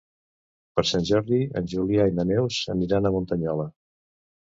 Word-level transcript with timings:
Per 0.77 0.83
Sant 0.91 1.03
Jordi 1.09 1.37
en 1.61 1.67
Julià 1.73 2.07
i 2.11 2.15
na 2.21 2.25
Neus 2.29 2.57
aniran 2.77 3.11
a 3.11 3.13
Muntanyola. 3.17 3.67